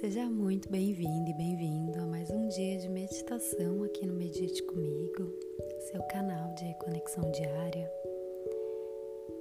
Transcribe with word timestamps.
seja 0.00 0.30
muito 0.30 0.70
bem-vindo 0.70 1.28
e 1.28 1.34
bem-vindo 1.34 1.98
a 1.98 2.06
mais 2.06 2.30
um 2.30 2.46
dia 2.46 2.78
de 2.78 2.88
meditação 2.88 3.82
aqui 3.82 4.06
no 4.06 4.14
Medite 4.14 4.62
Comigo, 4.62 5.28
seu 5.90 6.00
canal 6.04 6.54
de 6.54 6.72
conexão 6.74 7.28
diária. 7.32 7.90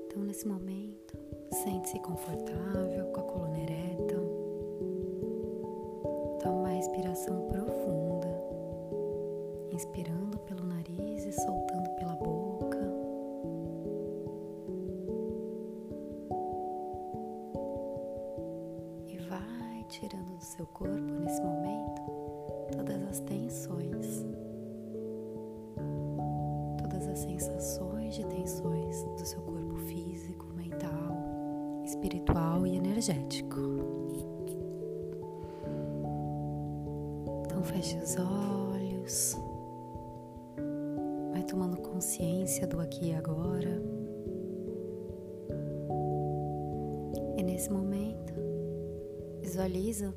Então, 0.07 0.23
nesse 0.23 0.47
momento, 0.47 1.15
sente-se 1.63 1.99
confortável, 1.99 3.05
com 3.13 3.19
a 3.19 3.23
coluna 3.23 3.59
ereta. 3.59 4.36
Energético. 33.07 33.59
Então 37.45 37.63
feche 37.63 37.97
os 37.97 38.17
olhos, 38.17 39.35
vai 41.31 41.43
tomando 41.43 41.77
consciência 41.77 42.67
do 42.67 42.79
aqui 42.81 43.09
e 43.09 43.15
agora. 43.15 43.81
E 47.37 47.43
nesse 47.43 47.71
momento, 47.71 48.33
visualiza 49.41 50.13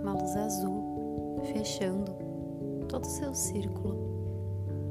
uma 0.00 0.12
luz 0.12 0.36
azul 0.36 1.40
fechando 1.52 2.12
todo 2.88 3.04
o 3.04 3.08
seu 3.08 3.34
círculo, 3.34 3.96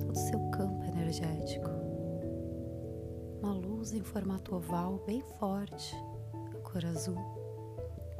todo 0.01 0.11
o 0.11 0.15
seu 0.15 0.39
campo 0.51 0.83
energético. 0.83 1.69
Uma 3.41 3.53
luz 3.53 3.93
em 3.93 4.01
formato 4.01 4.55
oval 4.55 5.01
bem 5.05 5.21
forte, 5.39 5.95
cor 6.77 6.85
azul, 6.85 7.17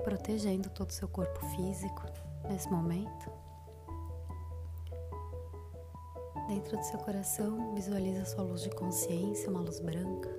protegendo 0.03 0.67
todo 0.69 0.89
o 0.89 0.93
seu 0.93 1.07
corpo 1.07 1.45
físico 1.55 2.03
nesse 2.49 2.67
momento. 2.71 3.31
Dentro 6.47 6.75
do 6.77 6.83
seu 6.83 6.97
coração, 6.99 7.75
visualiza 7.75 8.25
sua 8.25 8.43
luz 8.43 8.63
de 8.63 8.71
consciência, 8.71 9.49
uma 9.51 9.59
luz 9.59 9.79
branca. 9.79 10.29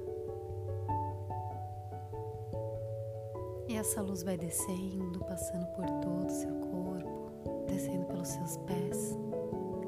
E 3.69 3.77
essa 3.77 4.03
luz 4.03 4.25
vai 4.25 4.37
descendo, 4.37 5.21
passando 5.21 5.67
por 5.77 5.85
todo 6.01 6.27
o 6.27 6.31
seu 6.31 6.55
corpo, 6.55 7.31
descendo 7.69 8.07
pelos 8.07 8.29
seus 8.29 8.57
pés, 8.59 9.17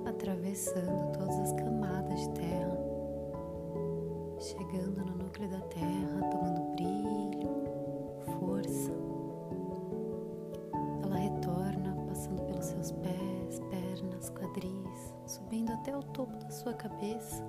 atravessando 0.06 1.18
todas 1.18 1.36
as 1.40 1.52
camadas 1.54 2.20
de 2.20 2.29
cabeça. 16.80 17.44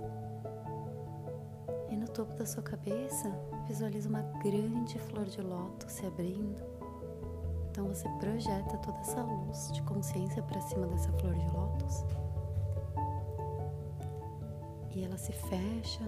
E 1.90 1.96
no 1.96 2.08
topo 2.08 2.34
da 2.34 2.46
sua 2.46 2.62
cabeça, 2.62 3.32
visualiza 3.68 4.10
uma 4.10 4.22
grande 4.44 5.00
flor 5.00 5.26
de 5.26 5.42
lótus 5.42 5.94
se 5.94 6.06
abrindo. 6.06 6.62
Então 7.70 7.88
você 7.88 8.08
projeta 8.20 8.78
toda 8.78 9.00
essa 9.00 9.22
luz 9.22 9.72
de 9.72 9.82
consciência 9.84 10.44
para 10.44 10.60
cima 10.62 10.88
dessa 10.88 11.12
flor 11.14 11.34
de 11.34 11.48
lótus. 11.48 12.04
E 14.94 15.06
ela 15.06 15.18
se 15.18 15.32
fecha, 15.32 16.04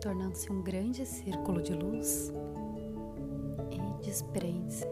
tornando-se 0.00 0.50
um 0.50 0.62
grande 0.62 1.04
círculo 1.04 1.60
de 1.60 1.74
luz 1.74 2.32
e 3.70 4.02
desprende-se 4.02 4.86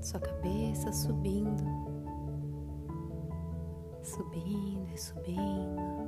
sua 0.00 0.18
cabeça 0.18 0.90
subindo, 0.92 1.62
subindo 4.02 4.88
e 4.92 4.98
subindo, 4.98 5.99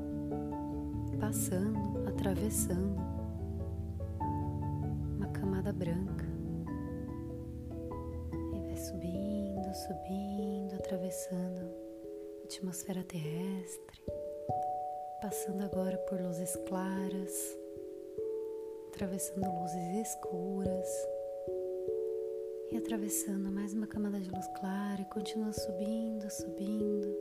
passando, 1.22 2.08
atravessando 2.08 3.00
uma 5.16 5.28
camada 5.28 5.72
branca. 5.72 6.26
E 8.52 8.60
vai 8.60 8.76
subindo, 8.76 9.72
subindo, 9.72 10.74
atravessando 10.74 11.60
a 12.40 12.44
atmosfera 12.44 13.04
terrestre, 13.04 14.02
passando 15.20 15.62
agora 15.62 15.96
por 16.08 16.20
luzes 16.20 16.56
claras, 16.66 17.56
atravessando 18.88 19.48
luzes 19.60 20.08
escuras 20.08 20.88
e 22.72 22.76
atravessando 22.76 23.48
mais 23.52 23.72
uma 23.72 23.86
camada 23.86 24.18
de 24.18 24.28
luz 24.28 24.48
clara 24.58 25.00
e 25.00 25.04
continua 25.04 25.52
subindo, 25.52 26.28
subindo, 26.28 27.16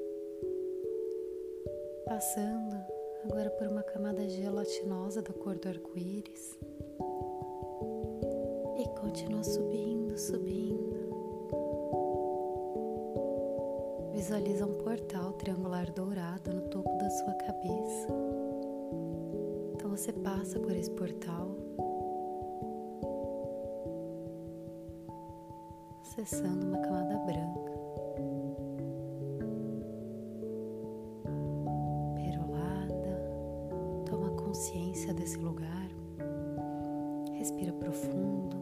passando 2.07 2.91
agora 3.23 3.49
por 3.51 3.67
uma 3.67 3.83
camada 3.83 4.27
gelatinosa 4.27 5.21
da 5.21 5.31
cor 5.33 5.55
do 5.55 5.69
arco-íris 5.69 6.57
e 8.77 8.85
continua 8.99 9.43
subindo, 9.43 10.17
subindo. 10.17 10.91
Visualiza 14.11 14.65
um 14.65 14.73
portal 14.83 15.33
triangular 15.33 15.91
dourado 15.91 16.53
no 16.53 16.61
topo 16.69 16.97
da 16.97 17.09
sua 17.09 17.33
cabeça. 17.33 18.07
Então 19.73 19.89
você 19.89 20.11
passa 20.13 20.59
por 20.59 20.75
esse 20.75 20.91
portal, 20.91 21.55
acessando 26.01 26.65
uma 26.65 26.79
camada 26.79 27.17
branca. 27.19 27.70
Consciência 34.51 35.13
desse 35.13 35.38
lugar, 35.38 35.88
respira 37.38 37.72
profundo 37.72 38.57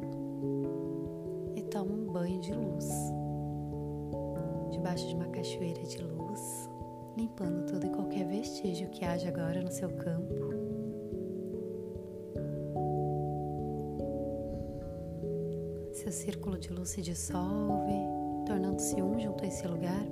e 1.55 1.63
toma 1.63 1.91
um 1.91 2.05
banho 2.05 2.39
de 2.39 2.53
luz 2.53 2.87
debaixo 4.69 5.07
de 5.07 5.15
uma 5.15 5.25
cachoeira 5.29 5.81
de 5.81 5.97
luz, 6.03 6.69
limpando 7.17 7.65
todo 7.65 7.87
e 7.87 7.89
qualquer 7.89 8.27
vestígio 8.27 8.87
que 8.89 9.03
haja 9.03 9.29
agora 9.29 9.63
no 9.63 9.71
seu 9.71 9.89
campo. 9.89 10.53
Seu 15.91 16.11
círculo 16.11 16.59
de 16.59 16.71
luz 16.71 16.89
se 16.89 17.01
dissolve, 17.01 17.97
tornando-se 18.45 19.01
um 19.01 19.19
junto 19.19 19.43
a 19.43 19.47
esse 19.47 19.67
lugar. 19.67 20.05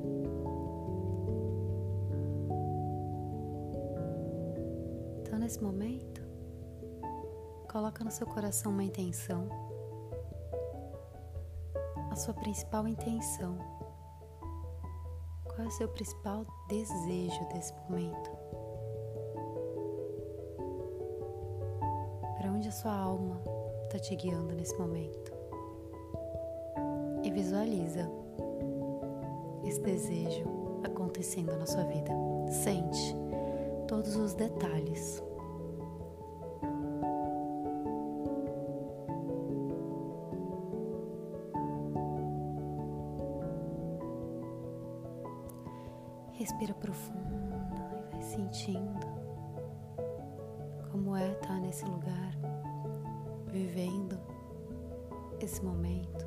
Nesse 5.48 5.64
momento, 5.64 6.22
coloca 7.72 8.04
no 8.04 8.12
seu 8.12 8.28
coração 8.28 8.70
uma 8.70 8.84
intenção, 8.84 9.48
a 12.12 12.16
sua 12.18 12.34
principal 12.34 12.86
intenção. 12.86 13.58
Qual 15.46 15.60
é 15.60 15.68
o 15.68 15.72
seu 15.72 15.88
principal 15.88 16.46
desejo 16.68 17.48
desse 17.54 17.74
momento? 17.76 18.30
Para 22.38 22.52
onde 22.52 22.68
a 22.68 22.74
sua 22.74 22.94
alma 22.94 23.42
está 23.86 24.00
te 24.00 24.18
guiando 24.18 24.54
nesse 24.54 24.78
momento? 24.78 25.32
E 27.24 27.32
visualiza 27.32 28.12
esse 29.64 29.80
desejo 29.80 30.44
acontecendo 30.84 31.56
na 31.56 31.66
sua 31.66 31.86
vida. 31.86 32.12
Sente 32.50 33.16
todos 33.88 34.18
os 34.18 34.34
detalhes. 34.34 35.26
Esse 55.46 55.64
momento. 55.64 56.26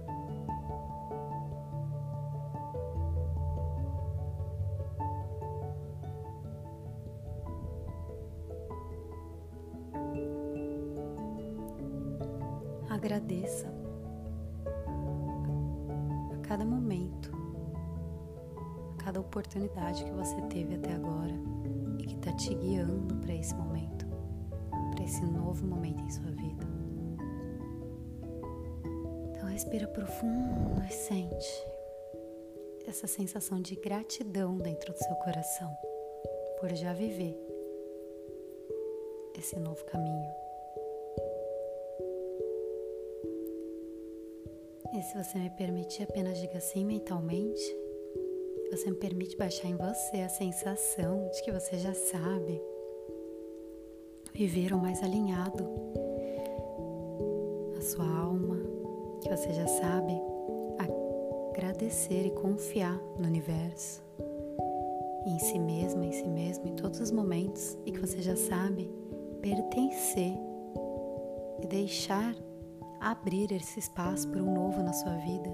Agradeça 12.89 13.73
a 16.33 16.39
cada 16.47 16.65
momento 16.65 17.41
cada 19.11 19.19
oportunidade 19.19 20.05
que 20.05 20.11
você 20.13 20.41
teve 20.43 20.77
até 20.77 20.95
agora 20.95 21.35
e 21.99 22.05
que 22.05 22.15
está 22.15 22.33
te 22.33 22.55
guiando 22.55 23.17
para 23.17 23.35
esse 23.35 23.55
momento, 23.55 24.07
para 24.95 25.05
esse 25.05 25.25
novo 25.25 25.67
momento 25.67 26.05
em 26.05 26.11
sua 26.11 26.31
vida. 26.31 26.90
Respira 29.53 29.87
profundo 29.87 30.83
e 30.89 30.93
sente 30.93 31.67
essa 32.87 33.07
sensação 33.07 33.61
de 33.61 33.77
gratidão 33.77 34.57
dentro 34.57 34.93
do 34.93 34.99
seu 34.99 35.15
coração 35.17 35.71
por 36.59 36.75
já 36.75 36.93
viver 36.93 37.37
esse 39.39 39.59
novo 39.59 39.85
caminho. 39.85 40.31
E 44.93 45.03
se 45.03 45.17
você 45.17 45.39
me 45.39 45.51
permitir, 45.51 46.03
apenas 46.03 46.39
diga 46.39 46.59
assim 46.59 46.85
mentalmente. 46.85 47.77
Você 48.71 48.91
me 48.91 48.97
permite 48.97 49.37
baixar 49.37 49.69
em 49.69 49.77
você 49.77 50.21
a 50.23 50.29
sensação 50.29 51.29
de 51.31 51.43
que 51.43 51.53
você 51.53 51.79
já 51.79 51.95
sabe 51.95 52.61
viver 54.33 54.73
o 54.73 54.79
mais 54.79 55.03
alinhado 55.03 55.69
a 57.77 57.81
sua 57.83 58.07
alma, 58.07 58.70
que 59.21 59.29
você 59.29 59.53
já 59.53 59.67
sabe 59.67 60.21
agradecer 61.53 62.27
e 62.27 62.31
confiar 62.31 62.99
no 63.19 63.27
universo, 63.27 64.03
em 65.27 65.39
si 65.39 65.59
mesma, 65.59 66.07
em 66.07 66.13
si 66.13 66.27
mesmo, 66.27 66.67
em 66.67 66.75
todos 66.75 67.01
os 67.01 67.11
momentos, 67.11 67.77
e 67.85 67.93
que 67.93 68.01
você 68.01 68.23
já 68.23 68.35
sabe 68.35 68.91
pertencer 69.43 70.33
e 71.63 71.67
deixar 71.67 72.35
abrir 72.99 73.53
esse 73.53 73.79
espaço 73.79 74.29
para 74.29 74.43
um 74.43 74.55
novo 74.55 74.83
na 74.83 74.93
sua 74.93 75.15
vida, 75.17 75.51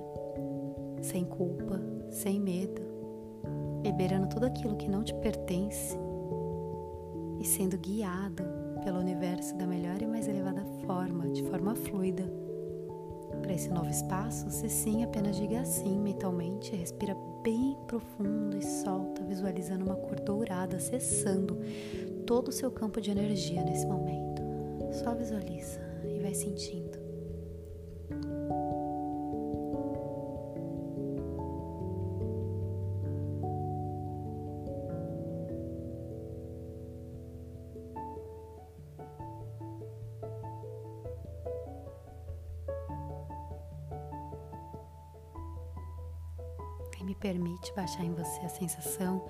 sem 1.02 1.24
culpa, 1.24 1.80
sem 2.10 2.40
medo, 2.40 2.82
liberando 3.82 4.28
tudo 4.28 4.46
aquilo 4.46 4.76
que 4.76 4.88
não 4.88 5.02
te 5.02 5.14
pertence 5.14 5.96
e 7.40 7.44
sendo 7.44 7.76
guiado 7.78 8.44
pelo 8.84 9.00
universo 9.00 9.56
da 9.56 9.66
melhor 9.66 10.00
e 10.00 10.06
mais 10.06 10.28
elevada 10.28 10.64
forma, 10.86 11.28
de 11.30 11.42
forma 11.44 11.74
fluida 11.74 12.45
para 13.46 13.54
esse 13.54 13.69
novo 13.69 13.88
espaço, 13.88 14.50
se 14.50 14.69
sim, 14.69 15.04
apenas 15.04 15.37
diga 15.37 15.64
sim 15.64 16.00
mentalmente, 16.00 16.75
respira 16.75 17.16
bem 17.44 17.76
profundo 17.87 18.56
e 18.56 18.62
solta, 18.62 19.22
visualizando 19.22 19.84
uma 19.84 19.94
cor 19.94 20.19
dourada 20.19 20.78
acessando 20.78 21.56
todo 22.26 22.48
o 22.48 22.52
seu 22.52 22.72
campo 22.72 23.00
de 23.00 23.12
energia 23.12 23.62
nesse 23.62 23.87
momento. 23.87 24.43
Só 24.93 25.14
visualiza 25.14 25.78
e 26.04 26.19
vai 26.19 26.34
sentindo. 26.34 26.85
Permite 47.26 47.75
baixar 47.75 48.05
em 48.05 48.14
você 48.14 48.46
a 48.46 48.49
sensação 48.49 49.25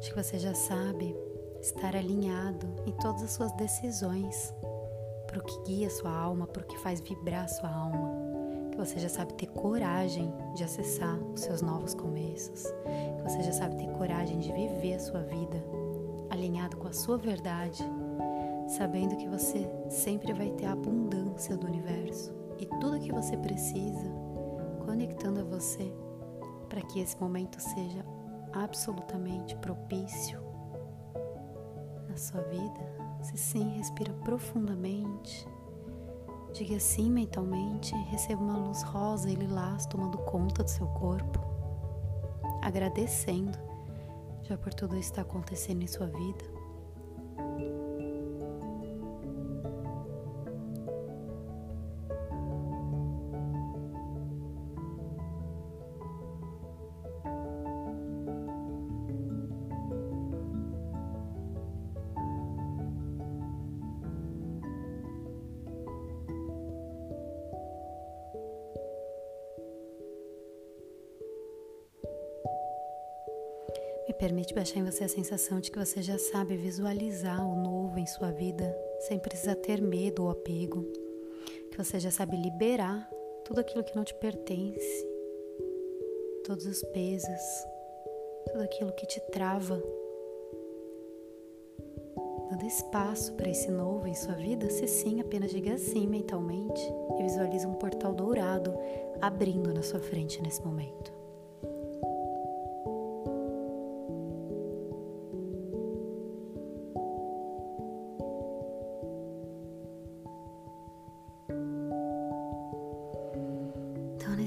de 0.00 0.08
que 0.08 0.22
você 0.22 0.38
já 0.38 0.54
sabe 0.54 1.16
estar 1.60 1.96
alinhado 1.96 2.68
em 2.86 2.92
todas 2.92 3.24
as 3.24 3.32
suas 3.32 3.50
decisões, 3.54 4.54
para 5.26 5.40
o 5.40 5.42
que 5.42 5.62
guia 5.64 5.90
sua 5.90 6.16
alma, 6.16 6.46
para 6.46 6.62
o 6.62 6.64
que 6.64 6.78
faz 6.78 7.00
vibrar 7.00 7.48
sua 7.48 7.68
alma. 7.68 8.08
Que 8.70 8.76
você 8.76 9.00
já 9.00 9.08
sabe 9.08 9.34
ter 9.34 9.48
coragem 9.48 10.32
de 10.54 10.62
acessar 10.62 11.18
os 11.34 11.40
seus 11.40 11.60
novos 11.60 11.92
começos, 11.92 12.62
que 13.16 13.22
você 13.24 13.42
já 13.42 13.52
sabe 13.52 13.74
ter 13.74 13.90
coragem 13.98 14.38
de 14.38 14.52
viver 14.52 14.94
a 14.94 15.00
sua 15.00 15.22
vida 15.22 15.60
alinhado 16.30 16.76
com 16.76 16.86
a 16.86 16.92
sua 16.92 17.18
verdade, 17.18 17.82
sabendo 18.68 19.16
que 19.16 19.28
você 19.28 19.68
sempre 19.88 20.32
vai 20.32 20.50
ter 20.50 20.66
a 20.66 20.72
abundância 20.72 21.56
do 21.56 21.66
universo 21.66 22.32
e 22.60 22.66
tudo 22.66 23.00
que 23.00 23.10
você 23.10 23.36
precisa 23.36 24.08
conectando 24.86 25.40
a 25.40 25.44
você 25.44 25.92
para 26.70 26.80
que 26.82 27.00
esse 27.00 27.20
momento 27.20 27.60
seja 27.60 28.02
absolutamente 28.54 29.54
propício 29.56 30.40
na 32.08 32.16
sua 32.16 32.40
vida. 32.42 33.20
Se 33.20 33.36
sim, 33.36 33.76
respira 33.76 34.12
profundamente. 34.24 35.46
Diga 36.54 36.80
sim 36.80 37.10
mentalmente, 37.10 37.94
receba 38.10 38.42
uma 38.42 38.56
luz 38.56 38.82
rosa 38.82 39.28
e 39.28 39.34
lilás 39.34 39.84
tomando 39.86 40.16
conta 40.18 40.64
do 40.64 40.70
seu 40.70 40.86
corpo, 40.86 41.38
agradecendo 42.62 43.58
já 44.42 44.56
por 44.56 44.72
tudo 44.72 44.96
isso 44.96 45.12
que 45.12 45.20
está 45.20 45.22
acontecendo 45.22 45.82
em 45.82 45.86
sua 45.86 46.06
vida. 46.06 46.59
Permite 74.20 74.52
baixar 74.52 74.80
em 74.80 74.84
você 74.84 75.04
a 75.04 75.08
sensação 75.08 75.60
de 75.60 75.70
que 75.70 75.78
você 75.78 76.02
já 76.02 76.18
sabe 76.18 76.54
visualizar 76.54 77.42
o 77.42 77.56
novo 77.56 77.98
em 77.98 78.06
sua 78.06 78.30
vida 78.30 78.76
sem 79.08 79.18
precisar 79.18 79.54
ter 79.54 79.80
medo 79.80 80.24
ou 80.24 80.30
apego. 80.30 80.82
Que 81.70 81.78
você 81.78 81.98
já 81.98 82.10
sabe 82.10 82.36
liberar 82.36 83.08
tudo 83.46 83.60
aquilo 83.60 83.82
que 83.82 83.96
não 83.96 84.04
te 84.04 84.12
pertence, 84.12 85.08
todos 86.44 86.66
os 86.66 86.82
pesos, 86.92 87.40
tudo 88.52 88.62
aquilo 88.62 88.92
que 88.92 89.06
te 89.06 89.20
trava. 89.32 89.82
Dando 92.50 92.66
espaço 92.66 93.32
para 93.36 93.48
esse 93.48 93.70
novo 93.70 94.06
em 94.06 94.14
sua 94.14 94.34
vida, 94.34 94.68
se 94.68 94.86
sim, 94.86 95.22
apenas 95.22 95.50
diga 95.50 95.78
sim 95.78 96.06
mentalmente 96.06 96.82
e 97.18 97.22
visualize 97.22 97.66
um 97.66 97.74
portal 97.74 98.12
dourado 98.12 98.74
abrindo 99.22 99.72
na 99.72 99.82
sua 99.82 100.00
frente 100.00 100.42
nesse 100.42 100.60
momento. 100.62 101.19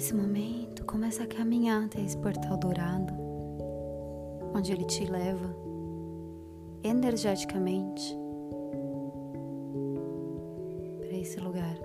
Nesse 0.04 0.16
momento, 0.16 0.84
começa 0.84 1.24
a 1.24 1.28
caminhar 1.28 1.86
até 1.86 2.02
esse 2.02 2.18
portal 2.18 2.58
dourado, 2.58 3.14
onde 4.54 4.74
ele 4.74 4.84
te 4.84 5.06
leva 5.06 5.56
energeticamente 6.84 8.14
para 11.00 11.18
esse 11.18 11.40
lugar, 11.40 11.78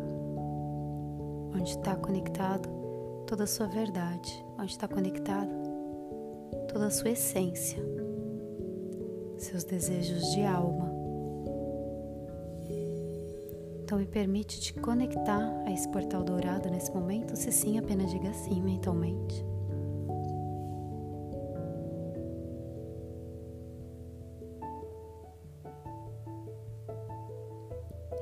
onde 1.55 1.71
está 1.71 1.95
conectado 1.95 2.69
toda 3.25 3.45
a 3.45 3.47
sua 3.47 3.69
verdade, 3.69 4.45
onde 4.59 4.73
está 4.73 4.89
conectado 4.89 5.55
toda 6.73 6.89
a 6.89 6.91
sua 6.91 7.11
essência, 7.11 7.79
seus 9.37 9.63
desejos 9.63 10.33
de 10.33 10.43
alma 10.43 10.98
então 13.89 13.97
me 13.97 14.07
permite 14.07 14.61
te 14.61 14.75
conectar 14.75 15.65
a 15.65 15.73
esse 15.73 15.89
portal 15.89 16.23
dourado 16.23 16.69
nesse 16.69 16.93
momento, 16.93 17.35
se 17.35 17.51
sim, 17.51 17.79
apenas 17.79 18.11
diga 18.11 18.31
sim 18.35 18.61
mentalmente. 18.61 19.43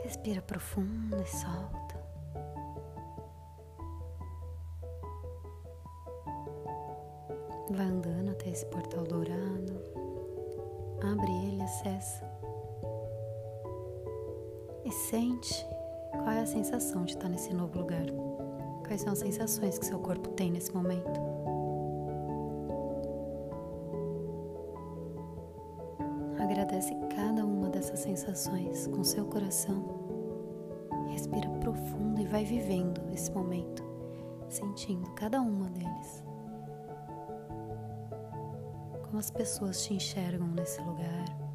Respira 0.05 0.41
profundo 0.41 1.21
e 1.21 1.27
solta. 1.27 1.97
Vai 7.73 7.87
andando 7.87 8.31
até 8.31 8.51
esse 8.51 8.67
portal 8.67 9.03
dourado. 9.03 9.83
Abre 11.03 11.33
ele, 11.49 11.63
acessa 11.63 12.36
e 14.87 14.93
sente 14.93 15.67
qual 16.13 16.31
é 16.31 16.41
a 16.41 16.47
sensação 16.47 17.05
de 17.05 17.13
estar 17.13 17.29
nesse 17.29 17.53
novo 17.53 17.79
lugar. 17.79 18.07
Quais 18.87 19.01
são 19.01 19.13
as 19.13 19.19
sensações 19.19 19.79
que 19.79 19.85
seu 19.85 19.99
corpo 19.99 20.29
tem 20.31 20.53
nesse 20.53 20.73
momento? 20.73 21.21
Agradece 26.39 26.95
cada 27.17 27.45
uma 27.45 27.69
dessas 27.69 27.99
sensações 27.99 28.87
com 28.87 29.03
seu 29.03 29.27
coração. 29.27 29.85
Respira 31.09 31.51
profundo 31.61 32.21
e 32.21 32.27
vai 32.27 32.45
vivendo 32.45 33.01
esse 33.13 33.33
momento, 33.33 33.83
sentindo 34.49 35.11
cada 35.11 35.41
uma 35.41 35.69
deles. 35.71 36.25
como 39.03 39.19
as 39.19 39.31
pessoas 39.31 39.83
te 39.83 39.95
enxergam 39.95 40.49
nesse 40.49 40.79
lugar, 40.83 41.46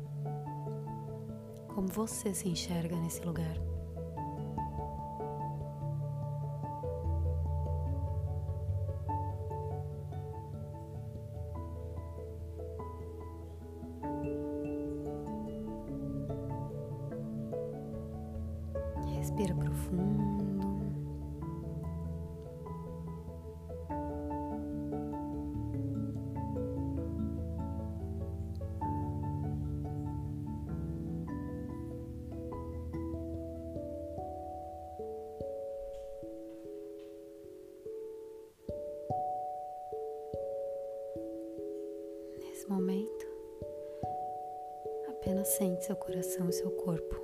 como 1.74 1.88
você 1.88 2.34
se 2.34 2.50
enxerga 2.50 2.96
nesse 2.98 3.24
lugar. 3.24 3.58
Respira 19.18 19.54
profundo. 19.56 20.71
Apenas 45.22 45.50
sente 45.50 45.86
seu 45.86 45.96
coração 45.96 46.50
e 46.50 46.52
seu 46.52 46.72
corpo 46.72 47.16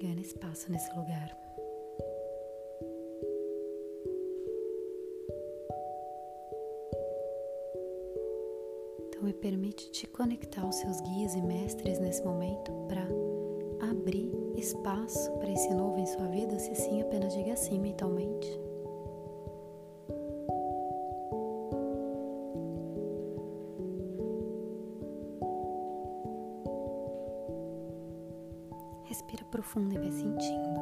ganhando 0.00 0.20
espaço 0.20 0.70
nesse 0.70 0.88
lugar. 0.96 1.36
Então, 9.00 9.24
me 9.24 9.32
permite 9.32 9.90
te 9.90 10.06
conectar 10.06 10.62
aos 10.62 10.76
seus 10.76 11.00
guias 11.00 11.34
e 11.34 11.42
mestres 11.42 11.98
nesse 11.98 12.22
momento 12.24 12.70
para 12.86 13.08
abrir 13.90 14.30
espaço 14.56 15.32
para 15.38 15.50
esse 15.50 15.74
novo 15.74 15.98
em 15.98 16.06
sua 16.06 16.28
vida. 16.28 16.56
Se 16.60 16.72
sim, 16.76 17.02
apenas 17.02 17.34
diga 17.34 17.56
sim 17.56 17.80
mentalmente. 17.80 18.60
Respira 29.22 29.44
profundo 29.44 29.94
e 29.94 29.98
vai 29.98 30.10
sentindo 30.10 30.80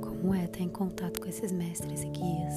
como 0.00 0.32
é 0.32 0.44
estar 0.44 0.60
em 0.60 0.68
contato 0.68 1.20
com 1.20 1.28
esses 1.28 1.50
mestres 1.50 2.04
e 2.04 2.08
guias. 2.08 2.54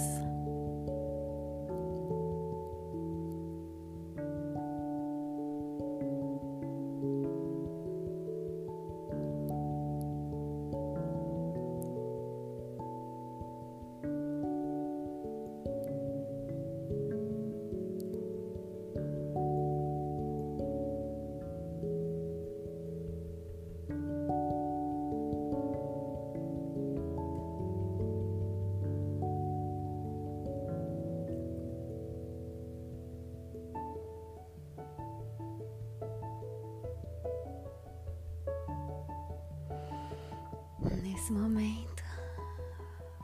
Nesse 41.18 41.34
momento, 41.34 42.04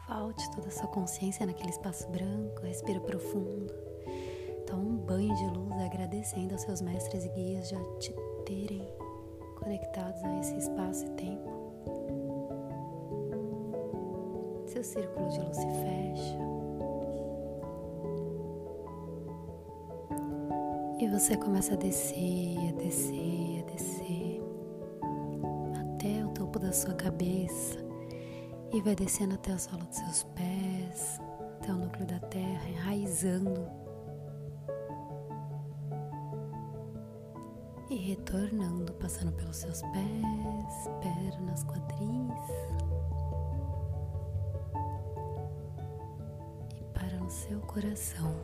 volte 0.10 0.50
toda 0.56 0.68
a 0.68 0.72
sua 0.72 0.88
consciência 0.88 1.46
naquele 1.46 1.70
espaço 1.70 2.10
branco, 2.10 2.64
respira 2.64 3.00
profundo, 3.00 3.72
toma 4.66 4.82
um 4.82 4.98
banho 4.98 5.34
de 5.36 5.46
luz 5.56 5.80
agradecendo 5.80 6.54
aos 6.54 6.64
seus 6.64 6.82
mestres 6.82 7.24
e 7.24 7.30
guias 7.30 7.70
já 7.70 7.80
te 8.00 8.12
terem 8.48 8.84
conectados 9.60 10.24
a 10.24 10.40
esse 10.40 10.58
espaço 10.58 11.06
e 11.06 11.10
tempo. 11.12 11.74
Seu 14.66 14.84
círculo 14.84 15.30
de 15.30 15.40
luz 15.40 15.56
se 15.56 15.68
fecha. 15.68 16.40
E 21.00 21.08
você 21.10 21.38
começa 21.38 21.76
a 21.76 21.78
descer, 21.78 22.58
a 22.70 22.72
descer, 22.72 23.60
a 23.62 23.72
descer 23.72 24.53
topo 26.54 26.60
da 26.60 26.72
sua 26.72 26.94
cabeça 26.94 27.80
e 28.72 28.80
vai 28.82 28.96
descendo 28.96 29.34
até 29.34 29.52
a 29.52 29.58
sola 29.58 29.84
dos 29.86 29.98
seus 29.98 30.24
pés, 30.36 31.20
até 31.58 31.72
o 31.72 31.78
núcleo 31.78 32.06
da 32.06 32.20
terra, 32.20 32.70
enraizando 32.70 33.68
e 37.90 37.96
retornando, 37.96 38.94
passando 38.94 39.32
pelos 39.34 39.58
seus 39.58 39.82
pés, 39.82 40.90
pernas, 41.02 41.64
quadris 41.64 42.50
e 46.80 46.84
para 46.94 47.18
no 47.18 47.30
seu 47.30 47.60
coração. 47.62 48.36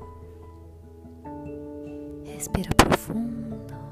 Respira 2.26 2.70
profundo. 2.76 3.89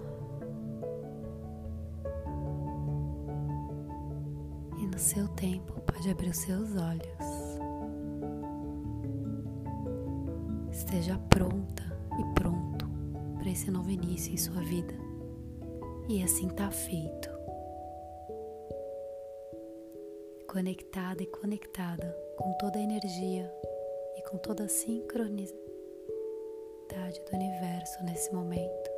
No 4.97 5.03
seu 5.03 5.27
tempo, 5.27 5.79
pode 5.81 6.09
abrir 6.09 6.29
os 6.29 6.37
seus 6.37 6.75
olhos. 6.75 7.27
Esteja 10.71 11.19
pronta 11.29 11.83
e 12.19 12.33
pronto 12.33 12.89
para 13.37 13.47
esse 13.47 13.69
novo 13.69 13.91
início 13.91 14.33
em 14.33 14.37
sua 14.37 14.59
vida. 14.63 14.95
E 16.09 16.23
assim 16.23 16.47
está 16.47 16.71
feito. 16.71 17.29
Conectada 20.47 21.21
e 21.21 21.27
conectada 21.27 22.17
com 22.35 22.53
toda 22.53 22.79
a 22.79 22.81
energia 22.81 23.53
e 24.17 24.21
com 24.23 24.39
toda 24.39 24.63
a 24.63 24.67
sincronicidade 24.67 25.53
do 27.29 27.35
universo 27.35 28.03
nesse 28.03 28.33
momento. 28.33 28.89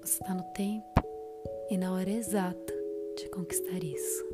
Você 0.00 0.22
está 0.22 0.32
no 0.32 0.44
tempo 0.52 1.02
e 1.70 1.76
na 1.76 1.92
hora 1.92 2.10
exata 2.10 2.73
de 3.16 3.28
conquistar 3.28 3.82
isso. 3.82 4.24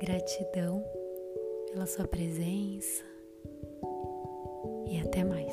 Gratidão 0.00 0.84
pela 1.70 1.86
sua 1.86 2.06
presença 2.06 3.04
e 4.86 4.98
até 5.00 5.24
mais. 5.24 5.52